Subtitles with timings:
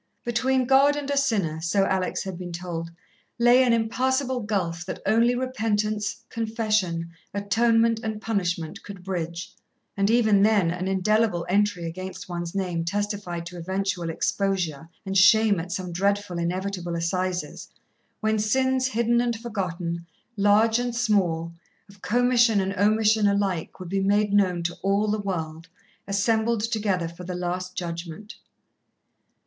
[0.25, 2.89] Between God and a sinner, so Alex had been told,
[3.37, 9.53] lay an impassable gulf that only repentance, confession, atonement and punishment, could bridge
[9.95, 15.59] and even then, an indelible entry against one's name testified to eventual exposure and shame
[15.59, 17.69] at some dreadful, inevitable assizes,
[18.21, 21.53] when sins hidden and forgotten, large and small,
[21.87, 25.67] of commission and omission alike, would be made known to all the world,
[26.07, 28.37] assembled together for the Last Judgment.